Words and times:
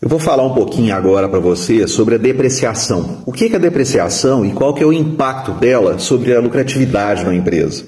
Eu 0.00 0.08
vou 0.08 0.20
falar 0.20 0.46
um 0.46 0.54
pouquinho 0.54 0.94
agora 0.94 1.28
para 1.28 1.40
você 1.40 1.88
sobre 1.88 2.14
a 2.14 2.18
depreciação. 2.18 3.20
O 3.26 3.32
que 3.32 3.46
é 3.46 3.56
a 3.56 3.58
depreciação 3.58 4.46
e 4.46 4.52
qual 4.52 4.72
que 4.72 4.80
é 4.80 4.86
o 4.86 4.92
impacto 4.92 5.50
dela 5.50 5.98
sobre 5.98 6.32
a 6.32 6.40
lucratividade 6.40 7.24
da 7.24 7.34
empresa? 7.34 7.84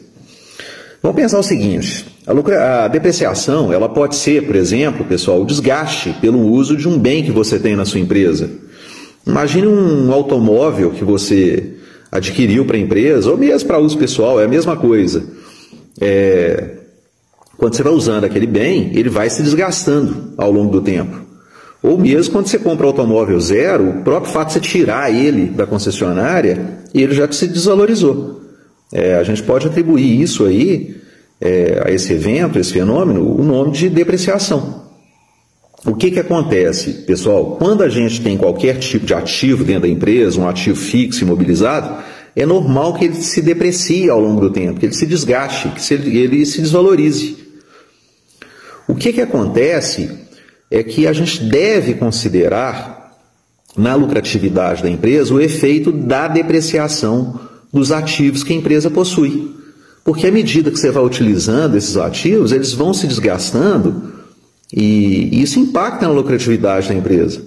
Vamos 1.00 1.16
pensar 1.16 1.38
o 1.38 1.42
seguinte: 1.42 2.04
a, 2.26 2.32
lucra... 2.32 2.84
a 2.84 2.88
depreciação 2.88 3.72
ela 3.72 3.88
pode 3.88 4.16
ser, 4.16 4.44
por 4.44 4.56
exemplo, 4.56 5.04
pessoal, 5.04 5.40
o 5.40 5.46
desgaste 5.46 6.12
pelo 6.20 6.40
uso 6.40 6.76
de 6.76 6.88
um 6.88 6.98
bem 6.98 7.22
que 7.22 7.30
você 7.30 7.60
tem 7.60 7.76
na 7.76 7.84
sua 7.84 8.00
empresa. 8.00 8.50
Imagine 9.24 9.68
um 9.68 10.12
automóvel 10.12 10.90
que 10.90 11.04
você 11.04 11.74
adquiriu 12.10 12.64
para 12.64 12.76
a 12.76 12.80
empresa, 12.80 13.30
ou 13.30 13.38
mesmo 13.38 13.68
para 13.68 13.78
uso 13.78 13.96
pessoal, 13.96 14.40
é 14.40 14.46
a 14.46 14.48
mesma 14.48 14.76
coisa. 14.76 15.22
É... 16.00 16.70
Quando 17.56 17.76
você 17.76 17.84
vai 17.84 17.92
usando 17.92 18.24
aquele 18.24 18.48
bem, 18.48 18.90
ele 18.94 19.08
vai 19.08 19.30
se 19.30 19.44
desgastando 19.44 20.32
ao 20.36 20.50
longo 20.50 20.72
do 20.72 20.80
tempo. 20.80 21.29
Ou 21.82 21.98
mesmo 21.98 22.32
quando 22.32 22.46
você 22.46 22.58
compra 22.58 22.86
um 22.86 22.90
automóvel 22.90 23.40
zero, 23.40 23.88
o 23.88 24.02
próprio 24.02 24.32
fato 24.32 24.48
de 24.48 24.54
você 24.54 24.60
tirar 24.60 25.12
ele 25.12 25.46
da 25.46 25.66
concessionária, 25.66 26.78
ele 26.92 27.14
já 27.14 27.30
se 27.32 27.46
desvalorizou. 27.46 28.40
É, 28.92 29.14
a 29.14 29.22
gente 29.22 29.42
pode 29.42 29.66
atribuir 29.66 30.20
isso 30.20 30.44
aí, 30.44 30.96
é, 31.40 31.82
a 31.84 31.90
esse 31.90 32.12
evento, 32.12 32.58
esse 32.58 32.72
fenômeno, 32.72 33.34
o 33.34 33.42
nome 33.42 33.72
de 33.72 33.88
depreciação. 33.88 34.80
O 35.86 35.94
que, 35.94 36.10
que 36.10 36.20
acontece, 36.20 37.04
pessoal? 37.06 37.56
Quando 37.56 37.82
a 37.82 37.88
gente 37.88 38.20
tem 38.20 38.36
qualquer 38.36 38.78
tipo 38.78 39.06
de 39.06 39.14
ativo 39.14 39.64
dentro 39.64 39.82
da 39.82 39.88
empresa, 39.88 40.38
um 40.38 40.46
ativo 40.46 40.76
fixo 40.76 41.24
imobilizado, 41.24 42.04
é 42.36 42.44
normal 42.44 42.94
que 42.94 43.06
ele 43.06 43.14
se 43.14 43.40
deprecie 43.40 44.10
ao 44.10 44.20
longo 44.20 44.42
do 44.42 44.50
tempo, 44.50 44.78
que 44.78 44.86
ele 44.86 44.92
se 44.92 45.06
desgaste, 45.06 45.68
que 45.68 45.94
ele 45.94 46.44
se 46.44 46.60
desvalorize. 46.60 47.38
O 48.86 48.94
que, 48.94 49.12
que 49.12 49.22
acontece 49.22 50.10
é 50.70 50.82
que 50.82 51.06
a 51.06 51.12
gente 51.12 51.42
deve 51.44 51.94
considerar 51.94 53.18
na 53.76 53.94
lucratividade 53.94 54.82
da 54.82 54.90
empresa 54.90 55.34
o 55.34 55.40
efeito 55.40 55.90
da 55.90 56.28
depreciação 56.28 57.40
dos 57.72 57.92
ativos 57.92 58.42
que 58.44 58.52
a 58.52 58.56
empresa 58.56 58.90
possui. 58.90 59.54
Porque 60.04 60.26
à 60.26 60.32
medida 60.32 60.70
que 60.70 60.78
você 60.78 60.90
vai 60.90 61.04
utilizando 61.04 61.76
esses 61.76 61.96
ativos, 61.96 62.52
eles 62.52 62.72
vão 62.72 62.92
se 62.94 63.06
desgastando 63.06 64.12
e 64.72 65.42
isso 65.42 65.58
impacta 65.58 66.06
na 66.06 66.12
lucratividade 66.12 66.88
da 66.88 66.94
empresa. 66.94 67.42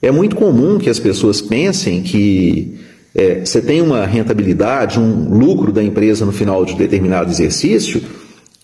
É 0.00 0.10
muito 0.10 0.36
comum 0.36 0.78
que 0.78 0.90
as 0.90 0.98
pessoas 0.98 1.40
pensem 1.40 2.02
que 2.02 2.78
é, 3.14 3.40
você 3.44 3.60
tem 3.60 3.82
uma 3.82 4.06
rentabilidade, 4.06 4.98
um 4.98 5.28
lucro 5.36 5.70
da 5.70 5.82
empresa 5.82 6.24
no 6.24 6.32
final 6.32 6.64
de 6.64 6.74
determinado 6.74 7.30
exercício 7.30 8.02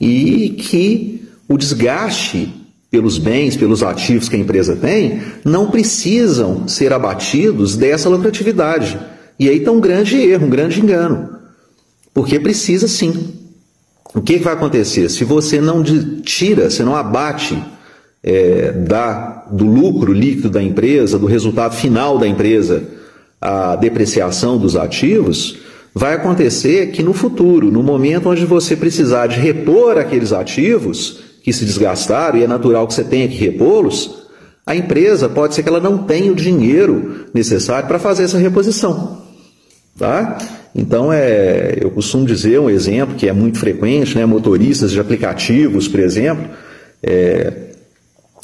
e 0.01 0.51
que 0.51 1.29
o 1.49 1.57
desgaste 1.57 2.58
pelos 2.91 3.19
bens, 3.19 3.57
pelos 3.57 3.83
ativos 3.83 4.29
que 4.29 4.37
a 4.37 4.39
empresa 4.39 4.75
tem, 4.75 5.21
não 5.45 5.71
precisam 5.71 6.67
ser 6.67 6.93
abatidos 6.93 7.77
dessa 7.77 8.09
lucratividade. 8.09 8.99
E 9.39 9.49
aí 9.49 9.59
está 9.59 9.71
um 9.71 9.81
grande 9.81 10.17
erro, 10.17 10.47
um 10.47 10.51
grande 10.51 10.81
engano. 10.81 11.29
Porque 12.15 12.41
precisa 12.41 12.89
sim. 12.89 13.35
O 14.15 14.23
que, 14.23 14.39
que 14.39 14.45
vai 14.45 14.55
acontecer? 14.55 15.09
Se 15.11 15.23
você 15.23 15.61
não 15.61 15.83
tira, 16.23 16.71
se 16.71 16.83
não 16.83 16.97
abate 16.97 17.63
é, 18.23 18.73
da, 18.73 19.47
do 19.53 19.67
lucro 19.67 20.13
líquido 20.13 20.49
da 20.49 20.63
empresa, 20.63 21.19
do 21.19 21.27
resultado 21.27 21.77
final 21.77 22.19
da 22.19 22.27
empresa, 22.27 22.83
a 23.41 23.77
depreciação 23.77 24.59
dos 24.59 24.77
ativos, 24.77 25.59
vai 25.95 26.15
acontecer 26.15 26.91
que 26.91 27.03
no 27.03 27.13
futuro, 27.13 27.71
no 27.71 27.83
momento 27.83 28.31
onde 28.31 28.47
você 28.47 28.75
precisar 28.75 29.27
de 29.27 29.39
repor 29.39 29.99
aqueles 29.99 30.33
ativos 30.33 31.28
que 31.53 31.59
se 31.59 31.65
desgastaram, 31.65 32.39
e 32.39 32.45
é 32.45 32.47
natural 32.47 32.87
que 32.87 32.95
você 32.95 33.05
tenha 33.05 33.29
que 33.29 33.37
repô-los, 33.37 34.27
a 34.67 34.77
empresa 34.77 35.29
pode 35.29 35.55
ser 35.55 35.63
que 35.63 35.69
ela 35.69 35.81
não 35.81 35.99
tenha 35.99 36.31
o 36.31 36.35
dinheiro 36.35 37.27
necessário 37.33 37.89
para 37.89 37.99
fazer 37.99 38.25
essa 38.25 38.39
reposição. 38.39 39.23
Tá? 39.99 40.37
Então, 40.75 41.13
é, 41.13 41.79
eu 41.81 41.91
costumo 41.91 42.27
dizer 42.27 42.61
um 42.61 42.69
exemplo 42.69 43.15
que 43.17 43.29
é 43.29 43.33
muito 43.33 43.59
frequente, 43.59 44.17
né? 44.17 44.27
motoristas 44.27 44.91
de 44.91 45.01
aplicativos, 45.01 45.89
por 45.89 46.01
exemplo, 46.01 46.51
é, 47.03 47.53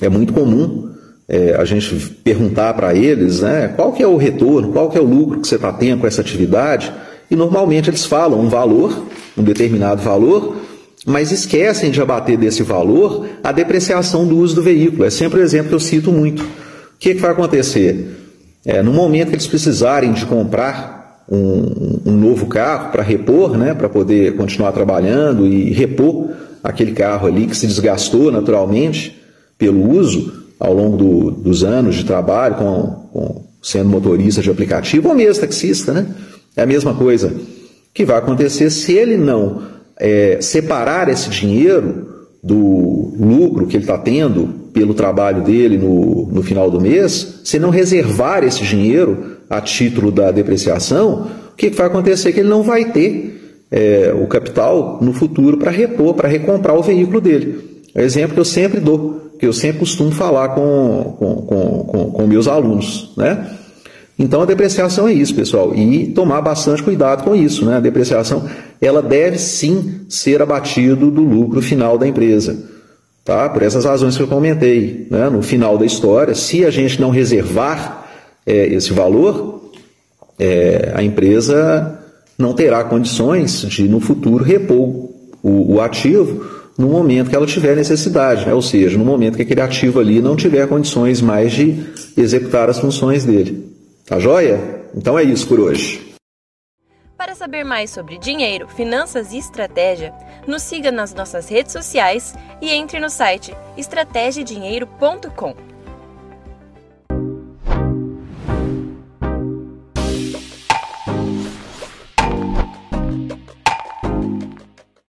é 0.00 0.09
muito 0.09 0.33
comum 0.33 0.91
é, 1.29 1.55
a 1.55 1.65
gente 1.65 1.95
perguntar 2.25 2.75
para 2.75 2.95
eles 2.95 3.41
né, 3.41 3.69
qual 3.69 3.93
que 3.93 4.03
é 4.03 4.06
o 4.06 4.17
retorno, 4.17 4.73
qual 4.73 4.91
que 4.91 4.99
é 4.99 5.00
o 5.00 5.05
lucro 5.05 5.41
que 5.41 5.49
você 5.49 5.56
está 5.56 5.73
tendo 5.73 6.00
com 6.00 6.06
essa 6.06 6.21
atividade, 6.21 6.93
e 7.31 7.37
normalmente 7.37 7.89
eles 7.91 8.05
falam 8.05 8.41
um 8.41 8.49
valor, 8.49 9.06
um 9.37 9.43
determinado 9.43 10.03
valor, 10.03 10.56
mas 11.07 11.31
esquecem 11.31 11.91
de 11.91 12.01
abater 12.01 12.39
desse 12.39 12.63
valor 12.63 13.27
a 13.43 13.53
depreciação 13.53 14.27
do 14.27 14.39
uso 14.39 14.55
do 14.55 14.63
veículo. 14.63 15.05
É 15.05 15.11
sempre 15.11 15.39
o 15.39 15.43
um 15.43 15.45
exemplo 15.45 15.69
que 15.69 15.75
eu 15.75 15.81
cito 15.81 16.11
muito. 16.11 16.43
O 16.43 16.99
que, 16.99 17.15
que 17.15 17.21
vai 17.21 17.33
acontecer? 17.33 18.17
É, 18.65 18.83
no 18.83 18.93
momento 18.93 19.29
que 19.29 19.35
eles 19.35 19.47
precisarem 19.47 20.13
de 20.13 20.25
comprar 20.25 21.25
um, 21.29 22.01
um 22.07 22.13
novo 22.13 22.47
carro 22.47 22.91
para 22.91 23.03
repor, 23.03 23.57
né, 23.57 23.75
para 23.75 23.89
poder 23.89 24.37
continuar 24.37 24.73
trabalhando 24.73 25.47
e 25.47 25.71
repor 25.73 26.31
aquele 26.63 26.93
carro 26.93 27.27
ali 27.27 27.47
que 27.47 27.57
se 27.57 27.67
desgastou 27.67 28.33
naturalmente, 28.33 29.21
pelo 29.59 29.91
uso 29.91 30.33
ao 30.59 30.73
longo 30.73 30.97
do, 30.97 31.31
dos 31.31 31.63
anos 31.63 31.97
de 31.97 32.05
trabalho, 32.05 32.55
com, 32.55 32.83
com, 33.13 33.45
sendo 33.63 33.89
motorista 33.91 34.41
de 34.41 34.51
aplicativo 34.51 35.11
ou 35.11 35.15
mesmo 35.15 35.43
taxista, 35.43 35.93
né? 35.93 36.07
É 36.57 36.63
a 36.63 36.67
mesma 36.67 36.95
coisa 36.95 37.35
que 37.93 38.05
vai 38.05 38.17
acontecer 38.17 38.71
se 38.71 38.93
ele 38.93 39.17
não 39.17 39.63
é, 39.99 40.38
separar 40.41 41.09
esse 41.09 41.28
dinheiro 41.31 42.15
do 42.43 43.15
lucro 43.19 43.66
que 43.66 43.77
ele 43.77 43.84
está 43.84 43.97
tendo 43.97 44.47
pelo 44.72 44.93
trabalho 44.93 45.43
dele 45.43 45.78
no, 45.78 46.27
no 46.31 46.43
final 46.43 46.71
do 46.71 46.81
mês, 46.81 47.41
se 47.44 47.59
não 47.59 47.71
reservar 47.71 48.44
esse 48.44 48.62
dinheiro 48.65 49.37
a 49.49 49.60
título 49.60 50.10
da 50.10 50.31
depreciação, 50.31 51.28
o 51.53 51.56
que 51.56 51.71
vai 51.71 51.87
acontecer? 51.87 52.32
Que 52.32 52.41
ele 52.41 52.49
não 52.49 52.62
vai 52.62 52.87
ter 52.87 53.62
é, 53.71 54.12
o 54.15 54.27
capital 54.27 54.99
no 55.00 55.12
futuro 55.12 55.56
para 55.56 55.71
repor, 55.71 56.15
para 56.15 56.28
recomprar 56.28 56.76
o 56.76 56.82
veículo 56.82 57.21
dele. 57.21 57.82
É 57.94 58.03
o 58.03 58.05
exemplo 58.05 58.34
que 58.34 58.41
eu 58.41 58.44
sempre 58.44 58.81
dou 58.81 59.22
que 59.38 59.47
eu 59.47 59.53
sempre 59.53 59.81
costumo 59.81 60.12
falar 60.12 60.50
com, 60.50 61.16
com, 61.19 61.34
com, 61.37 61.84
com, 61.84 62.11
com 62.12 62.26
meus 62.26 62.47
alunos, 62.47 63.12
né? 63.16 63.50
Então 64.19 64.43
a 64.43 64.45
depreciação 64.45 65.09
é 65.09 65.13
isso, 65.13 65.35
pessoal, 65.35 65.75
e 65.75 66.07
tomar 66.09 66.41
bastante 66.41 66.83
cuidado 66.83 67.25
com 67.25 67.35
isso, 67.35 67.65
né? 67.65 67.77
A 67.77 67.81
depreciação, 67.81 68.49
ela 68.81 69.03
deve 69.03 69.39
sim 69.39 70.03
ser 70.09 70.41
abatido 70.41 71.11
do 71.11 71.23
lucro 71.23 71.61
final 71.61 71.99
da 71.99 72.07
empresa, 72.07 72.57
tá? 73.25 73.49
Por 73.49 73.63
essas 73.63 73.85
razões 73.85 74.17
que 74.17 74.23
eu 74.23 74.29
comentei, 74.29 75.09
né? 75.11 75.29
No 75.29 75.43
final 75.43 75.77
da 75.77 75.85
história, 75.85 76.35
se 76.35 76.65
a 76.65 76.71
gente 76.71 77.01
não 77.01 77.11
reservar 77.11 78.07
é, 78.47 78.67
esse 78.67 78.93
valor, 78.93 79.73
é, 80.39 80.93
a 80.95 81.03
empresa 81.03 81.99
não 82.39 82.53
terá 82.53 82.85
condições 82.85 83.63
de 83.63 83.89
no 83.89 83.99
futuro 83.99 84.45
repor 84.45 85.11
o, 85.43 85.75
o 85.75 85.81
ativo 85.81 86.45
no 86.77 86.89
momento 86.89 87.31
que 87.31 87.37
ela 87.37 87.47
tiver 87.47 87.77
necessidade, 87.77 88.47
né? 88.47 88.53
ou 88.53 88.63
seja, 88.63 88.99
no 88.99 89.05
momento 89.05 89.37
que 89.37 89.43
aquele 89.43 89.61
ativo 89.61 90.01
ali 90.01 90.21
não 90.21 90.35
tiver 90.35 90.67
condições 90.67 91.21
mais 91.21 91.53
de 91.53 91.85
executar 92.17 92.69
as 92.69 92.79
funções 92.79 93.25
dele. 93.25 93.74
Tá 94.07 94.19
joia? 94.19 94.85
Então 94.95 95.19
é 95.19 95.23
isso 95.23 95.49
por 95.49 95.59
hoje. 95.59 96.15
Para 97.17 97.35
saber 97.35 97.65
mais 97.65 97.91
sobre 97.91 98.19
dinheiro, 98.19 98.69
finanças 98.69 99.33
e 99.33 99.39
estratégia, 99.39 100.13
nos 100.47 100.63
siga 100.63 100.93
nas 100.93 101.15
nossas 101.15 101.49
redes 101.49 101.73
sociais 101.73 102.35
e 102.61 102.71
entre 102.71 103.01
no 103.01 103.09
site 103.09 103.55
estrategiadinheiro.com. 103.79 105.74